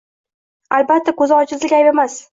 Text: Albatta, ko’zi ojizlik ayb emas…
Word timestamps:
Albatta, 0.79 1.15
ko’zi 1.21 1.39
ojizlik 1.43 1.77
ayb 1.81 1.95
emas… 1.95 2.21